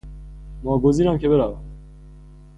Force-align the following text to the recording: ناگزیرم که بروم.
ناگزیرم 0.63 1.17
که 1.17 1.29
بروم. 1.29 1.63